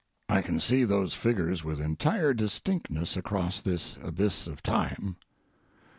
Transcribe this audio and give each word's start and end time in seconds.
I 0.29 0.41
can 0.41 0.59
see 0.59 0.83
those 0.83 1.13
figures 1.13 1.63
with 1.63 1.79
entire 1.79 2.33
distinctness 2.33 3.15
across 3.15 3.61
this 3.61 3.99
abyss 4.01 4.47
of 4.47 4.63
time. 4.63 5.17